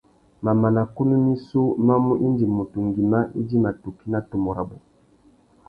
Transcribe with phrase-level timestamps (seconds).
[0.45, 4.75] Mamana kunú missú má mú indi mutu ngüimá idjima tukí nà tumu rabú.